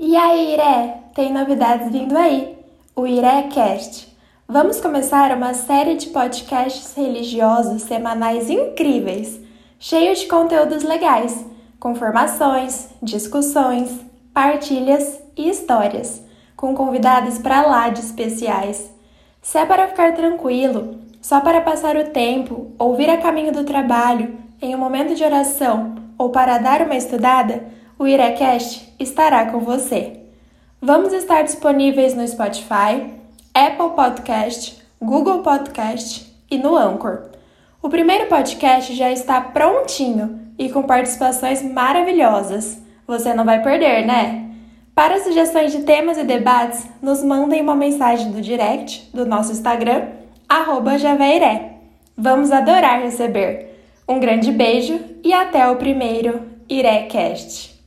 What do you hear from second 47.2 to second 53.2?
mandem uma mensagem no direct do nosso Instagram, Javeiré. Vamos adorar